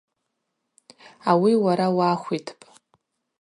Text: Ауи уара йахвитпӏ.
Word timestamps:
Ауи 1.29 1.53
уара 1.63 1.87
йахвитпӏ. 1.97 2.63